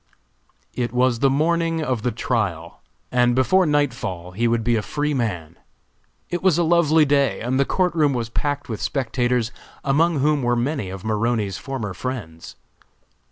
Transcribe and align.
It 0.73 0.91
was 0.91 1.19
the 1.19 1.29
morning 1.29 1.83
of 1.83 2.01
the 2.01 2.11
trial, 2.11 2.81
and 3.11 3.35
before 3.35 3.67
nightfall 3.67 4.31
he 4.31 4.47
would 4.47 4.63
be 4.63 4.75
a 4.75 4.81
free 4.81 5.13
man. 5.13 5.57
It 6.31 6.41
was 6.41 6.57
a 6.57 6.63
lovely 6.63 7.05
day 7.05 7.39
and 7.39 7.59
the 7.59 7.65
court 7.69 7.93
room 7.93 8.15
was 8.15 8.27
packed 8.27 8.67
with 8.67 8.81
spectators, 8.81 9.51
among 9.83 10.17
whom 10.17 10.41
were 10.41 10.55
many 10.55 10.89
of 10.89 11.05
Maroney's 11.05 11.59
former 11.59 11.93
friends. 11.93 12.55